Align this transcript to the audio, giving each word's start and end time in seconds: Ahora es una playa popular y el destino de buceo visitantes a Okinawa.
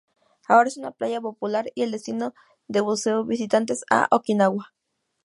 Ahora 0.47 0.67
es 0.67 0.77
una 0.77 0.89
playa 0.89 1.21
popular 1.21 1.67
y 1.75 1.83
el 1.83 1.91
destino 1.91 2.33
de 2.67 2.81
buceo 2.81 3.23
visitantes 3.23 3.83
a 3.91 4.07
Okinawa. 4.09 4.73